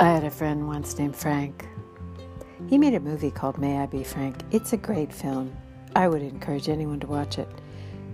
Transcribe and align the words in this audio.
I 0.00 0.04
had 0.04 0.24
a 0.24 0.30
friend 0.30 0.66
once 0.66 0.98
named 0.98 1.14
Frank. 1.14 1.68
He 2.70 2.78
made 2.78 2.94
a 2.94 3.00
movie 3.00 3.30
called 3.30 3.58
May 3.58 3.76
I 3.76 3.84
Be 3.84 4.02
Frank. 4.02 4.34
It's 4.50 4.72
a 4.72 4.78
great 4.78 5.12
film. 5.12 5.54
I 5.94 6.08
would 6.08 6.22
encourage 6.22 6.70
anyone 6.70 7.00
to 7.00 7.06
watch 7.06 7.38
it. 7.38 7.50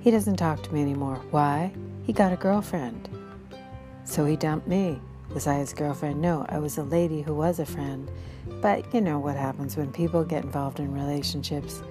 He 0.01 0.11
doesn't 0.11 0.35
talk 0.35 0.65
to 0.65 0.75
me 0.75 0.83
anymore. 0.83 1.23
Why? 1.31 1.73
He 2.03 2.13
got 2.13 2.33
a 2.33 2.37
girlfriend. 2.37 3.09
So 4.03 4.25
he 4.25 4.35
dumped 4.35 4.67
me. 4.67 5.01
Was 5.33 5.47
I 5.47 5.59
his 5.59 5.73
girlfriend? 5.73 6.21
No, 6.21 6.45
I 6.49 6.59
was 6.59 6.77
a 6.77 6.83
lady 6.83 7.23
who 7.23 7.35
was 7.35 7.61
a 7.61 7.67
friend. 7.67 8.11
But 8.61 8.93
you 8.93 9.01
know 9.01 9.21
what 9.21 9.37
happens 9.37 9.77
when 9.77 9.93
people 9.93 10.25
get 10.25 10.43
involved 10.43 10.81
in 10.81 10.93
relationships. 10.93 11.85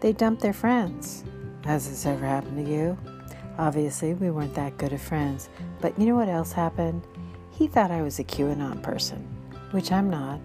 They 0.00 0.14
dump 0.14 0.40
their 0.40 0.54
friends. 0.54 1.22
Has 1.66 1.86
this 1.86 2.06
ever 2.06 2.24
happened 2.24 2.64
to 2.64 2.72
you? 2.72 2.96
Obviously, 3.58 4.14
we 4.14 4.30
weren't 4.30 4.54
that 4.54 4.78
good 4.78 4.94
of 4.94 5.02
friends. 5.02 5.50
But 5.82 5.98
you 5.98 6.06
know 6.06 6.16
what 6.16 6.30
else 6.30 6.52
happened? 6.52 7.06
He 7.62 7.68
thought 7.68 7.92
I 7.92 8.02
was 8.02 8.18
a 8.18 8.24
QAnon 8.24 8.82
person, 8.82 9.24
which 9.70 9.92
I'm 9.92 10.10
not. 10.10 10.40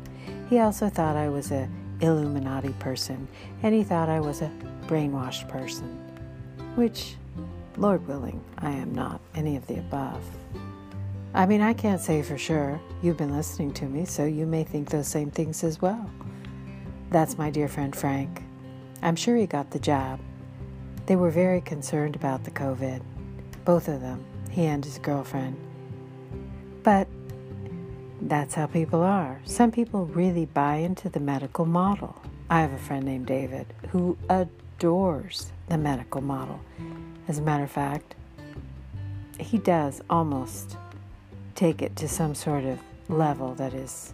He 0.52 0.60
also 0.60 0.88
thought 0.88 1.16
I 1.16 1.30
was 1.30 1.50
a 1.50 1.68
Illuminati 2.00 2.74
person, 2.74 3.28
and 3.64 3.74
he 3.74 3.84
thought 3.84 4.08
I 4.08 4.20
was 4.20 4.44
a 4.44 4.52
brainwashed 4.86 5.50
person, 5.50 5.98
which, 6.76 7.16
Lord 7.76 8.08
willing, 8.08 8.40
I 8.60 8.70
am 8.70 8.94
not 8.94 9.20
any 9.34 9.56
of 9.56 9.66
the 9.66 9.80
above. 9.80 10.24
I 11.34 11.48
mean, 11.48 11.62
I 11.62 11.74
can't 11.74 12.00
say 12.00 12.22
for 12.22 12.38
sure. 12.38 12.80
You've 13.02 13.18
been 13.18 13.36
listening 13.36 13.74
to 13.74 13.86
me, 13.86 14.06
so 14.06 14.24
you 14.24 14.46
may 14.46 14.64
think 14.64 14.92
those 14.92 15.08
same 15.08 15.32
things 15.32 15.64
as 15.64 15.82
well. 15.82 16.08
That's 17.10 17.36
my 17.36 17.50
dear 17.50 17.68
friend 17.68 17.96
Frank. 17.96 18.44
I'm 19.02 19.16
sure 19.16 19.36
he 19.36 19.48
got 19.48 19.72
the 19.72 19.80
jab. 19.80 20.20
They 21.08 21.16
were 21.16 21.32
very 21.32 21.62
concerned 21.62 22.16
about 22.16 22.44
the 22.44 22.52
COVID, 22.52 23.02
both 23.66 23.88
of 23.88 24.02
them, 24.02 24.24
he 24.52 24.66
and 24.68 24.86
his 24.86 25.00
girlfriend. 25.00 25.58
But 26.88 27.10
that's 28.22 28.56
how 28.56 28.66
people 28.66 29.04
are. 29.04 29.42
Some 29.44 29.72
people 29.72 30.06
really 30.06 30.46
buy 30.46 30.76
into 30.76 31.10
the 31.10 31.20
medical 31.20 31.66
model. 31.66 32.16
I 32.50 32.62
have 32.62 32.72
a 32.72 32.78
friend 32.78 33.04
named 33.04 33.26
David 33.26 33.74
who 33.90 34.18
adores 34.30 35.52
the 35.68 35.78
medical 35.78 36.22
model. 36.22 36.62
As 37.28 37.40
a 37.40 37.42
matter 37.42 37.66
of 37.66 37.72
fact, 37.72 38.16
he 39.38 39.58
does 39.58 40.02
almost 40.10 40.78
take 41.56 41.82
it 41.82 41.98
to 41.98 42.08
some 42.08 42.34
sort 42.34 42.64
of 42.64 42.80
level 43.10 43.54
that 43.56 43.74
is 43.74 44.14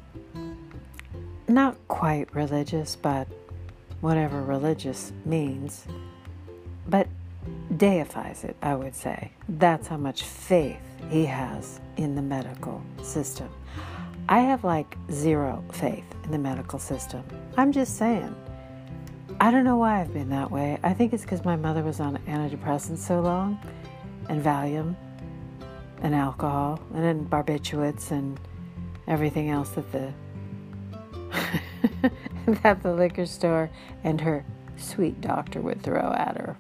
not 1.48 1.78
quite 1.90 2.34
religious, 2.34 2.96
but 2.96 3.28
whatever 4.02 4.42
religious 4.42 5.14
means, 5.26 5.86
but 6.88 7.08
deifies 7.78 8.44
it, 8.44 8.56
I 8.62 8.76
would 8.76 8.96
say. 8.96 9.32
That's 9.50 9.88
how 9.88 9.98
much 9.98 10.24
faith 10.24 10.80
he 11.10 11.26
has 11.26 11.80
in 11.98 12.16
the 12.16 12.22
medical 12.22 12.82
system. 13.02 13.50
I 14.30 14.40
have 14.40 14.64
like 14.64 14.98
zero 15.12 15.64
faith 15.72 16.06
in 16.24 16.32
the 16.32 16.38
medical 16.38 16.80
system. 16.80 17.24
I'm 17.58 17.72
just 17.72 17.98
saying. 17.98 18.36
I 19.40 19.52
don't 19.52 19.64
know 19.64 19.78
why 19.78 20.00
I've 20.00 20.14
been 20.14 20.30
that 20.30 20.52
way. 20.52 20.80
I 20.84 20.94
think 20.94 21.12
it's 21.12 21.24
because 21.24 21.44
my 21.44 21.56
mother 21.56 21.84
was 21.84 22.00
on 22.00 22.18
antidepressants 22.28 23.00
so 23.00 23.20
long 23.20 23.60
and 24.30 24.42
Valium 24.42 24.96
and 26.02 26.16
alcohol 26.16 26.80
and 26.94 27.04
then 27.04 27.26
barbiturates 27.26 28.12
and 28.12 28.40
everything 29.08 29.50
else 29.50 29.70
that 29.72 29.92
the 29.92 30.14
that 32.64 32.84
the 32.84 32.94
liquor 32.94 33.26
store 33.26 33.70
and 34.04 34.22
her 34.22 34.46
sweet 34.78 35.20
doctor 35.22 35.62
would 35.62 35.82
throw 35.82 36.14
at 36.14 36.38
her. 36.38 36.58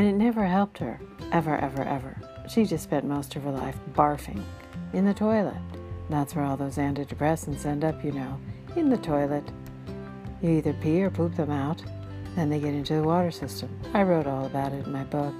And 0.00 0.08
it 0.08 0.14
never 0.14 0.46
helped 0.46 0.78
her, 0.78 0.98
ever, 1.30 1.54
ever, 1.58 1.82
ever. 1.82 2.16
She 2.48 2.64
just 2.64 2.84
spent 2.84 3.04
most 3.04 3.36
of 3.36 3.42
her 3.42 3.50
life 3.50 3.76
barfing 3.92 4.42
in 4.94 5.04
the 5.04 5.12
toilet. 5.12 5.60
That's 6.08 6.34
where 6.34 6.46
all 6.46 6.56
those 6.56 6.78
antidepressants 6.78 7.66
end 7.66 7.84
up, 7.84 8.02
you 8.02 8.12
know, 8.12 8.40
in 8.76 8.88
the 8.88 8.96
toilet. 8.96 9.44
You 10.40 10.52
either 10.52 10.72
pee 10.72 11.02
or 11.02 11.10
poop 11.10 11.36
them 11.36 11.50
out, 11.50 11.82
then 12.34 12.48
they 12.48 12.58
get 12.58 12.72
into 12.72 12.94
the 12.94 13.02
water 13.02 13.30
system. 13.30 13.78
I 13.92 14.04
wrote 14.04 14.26
all 14.26 14.46
about 14.46 14.72
it 14.72 14.86
in 14.86 14.90
my 14.90 15.04
book. 15.04 15.34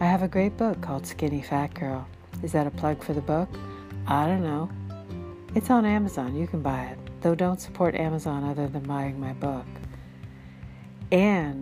I 0.00 0.06
have 0.06 0.24
a 0.24 0.28
great 0.28 0.56
book 0.56 0.80
called 0.80 1.06
Skinny 1.06 1.40
Fat 1.40 1.72
Girl. 1.74 2.08
Is 2.42 2.50
that 2.50 2.66
a 2.66 2.72
plug 2.72 3.04
for 3.04 3.12
the 3.12 3.20
book? 3.20 3.48
I 4.08 4.26
don't 4.26 4.42
know. 4.42 4.68
It's 5.54 5.70
on 5.70 5.84
Amazon. 5.84 6.34
You 6.34 6.48
can 6.48 6.60
buy 6.60 6.86
it, 6.86 6.98
though 7.20 7.36
don't 7.36 7.60
support 7.60 7.94
Amazon 7.94 8.42
other 8.42 8.66
than 8.66 8.82
buying 8.82 9.20
my 9.20 9.32
book. 9.34 9.66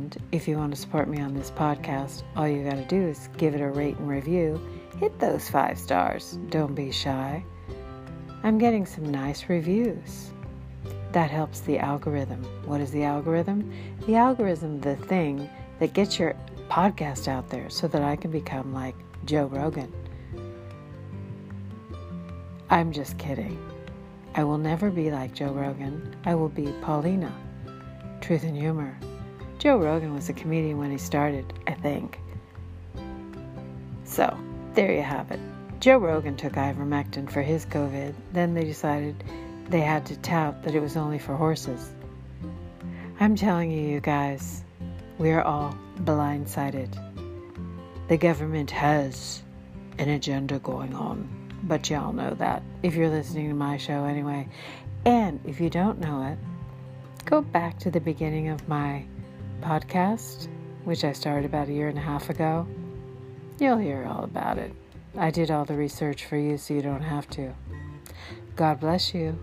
And 0.07 0.23
if 0.31 0.47
you 0.47 0.57
want 0.57 0.73
to 0.73 0.81
support 0.81 1.09
me 1.09 1.21
on 1.21 1.35
this 1.35 1.51
podcast, 1.51 2.23
all 2.37 2.47
you 2.47 2.63
got 2.63 2.77
to 2.77 2.85
do 2.85 3.09
is 3.09 3.29
give 3.39 3.57
it 3.57 3.61
a 3.61 3.69
rate 3.69 3.97
and 3.97 4.09
review. 4.09 4.61
Hit 5.01 5.19
those 5.19 5.51
five 5.51 5.81
stars. 5.81 6.39
Don't 6.49 6.77
be 6.77 6.93
shy. 6.93 7.45
I'm 8.45 8.57
getting 8.57 8.87
some 8.87 9.11
nice 9.11 9.49
reviews. 9.49 10.31
That 11.11 11.29
helps 11.29 11.59
the 11.59 11.81
algorithm. 11.81 12.45
What 12.67 12.81
is 12.81 12.93
the 12.93 13.03
algorithm? 13.03 13.73
The 14.07 14.15
algorithm, 14.15 14.81
the 14.81 14.95
thing 14.95 15.51
that 15.81 15.93
gets 15.93 16.21
your 16.21 16.37
podcast 16.69 17.27
out 17.27 17.49
there 17.49 17.69
so 17.69 17.89
that 17.89 18.03
I 18.03 18.15
can 18.15 18.31
become 18.31 18.73
like 18.73 18.95
Joe 19.25 19.47
Rogan. 19.47 19.93
I'm 22.71 22.93
just 22.93 23.19
kidding. 23.19 23.59
I 24.37 24.45
will 24.45 24.59
never 24.59 24.89
be 24.89 25.11
like 25.11 25.35
Joe 25.35 25.51
Rogan. 25.51 26.15
I 26.25 26.37
will 26.37 26.49
be 26.49 26.73
Paulina. 26.81 27.35
Truth 28.21 28.45
and 28.45 28.57
humor. 28.57 28.97
Joe 29.59 29.79
Rogan 29.79 30.15
was 30.15 30.29
a 30.29 30.35
comedian 30.35 30.79
when 30.79 30.91
he 30.91 30.99
started, 30.99 31.51
I 31.67 31.73
think. 31.73 32.19
So, 34.05 34.39
there 34.75 34.93
you 34.93 35.03
have 35.03 35.31
it. 35.31 35.41
Joe 35.81 35.99
Rogan 35.99 36.37
took 36.37 36.53
ivermectin 36.55 37.31
for 37.31 37.43
his 37.43 37.65
COVID. 37.67 38.15
Then 38.33 38.55
they 38.55 38.65
decided 38.65 39.25
they 39.69 39.81
had 39.81 40.05
to 40.07 40.17
tout 40.19 40.63
that 40.63 40.75
it 40.75 40.81
was 40.81 40.97
only 40.97 41.19
for 41.19 41.35
horses. 41.35 41.95
I'm 43.19 43.35
telling 43.35 43.71
you, 43.71 43.81
you 43.81 44.01
guys, 44.01 44.63
we 45.19 45.31
are 45.31 45.43
all 45.43 45.77
blindsided. 46.01 46.95
The 48.09 48.19
government 48.19 48.71
has 48.71 49.43
an 49.99 50.11
agenda 50.11 50.59
going 50.59 50.95
on, 50.95 51.29
but 51.63 51.89
y'all 51.89 52.13
know 52.13 52.35
that 52.35 52.63
if 52.83 52.95
you're 52.95 53.09
listening 53.09 53.49
to 53.49 53.55
my 53.55 53.79
show 53.79 54.05
anyway. 54.05 54.49
And 55.07 55.41
if 55.45 55.61
you 55.61 55.71
don't 55.71 55.99
know 55.99 56.27
it, 56.27 56.39
go 57.25 57.41
back 57.41 57.79
to 57.81 57.91
the 57.91 58.01
beginning 58.01 58.49
of 58.49 58.69
my 58.69 59.05
podcast, 59.61 60.49
which 60.85 61.05
I 61.05 61.13
started 61.13 61.45
about 61.45 61.69
a 61.69 61.73
year 61.73 61.89
and 61.89 61.99
a 61.99 62.03
half 62.03 62.31
ago. 62.31 62.67
You'll 63.59 63.79
hear 63.79 64.07
all 64.07 64.25
about 64.25 64.59
it. 64.59 64.73
I 65.17 65.31
did 65.31 65.51
all 65.51 65.65
the 65.65 65.77
research 65.77 66.27
for 66.27 66.37
you 66.37 66.59
so 66.59 66.75
you 66.75 66.83
don't 66.83 67.03
have 67.03 67.29
to. 67.31 67.55
God 68.55 68.81
bless 68.81 69.15
you. 69.15 69.39